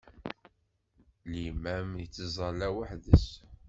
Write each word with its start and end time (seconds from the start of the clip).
Limam 1.31 1.89
ittẓalla 2.05 2.67
weḥd-s. 2.75 3.25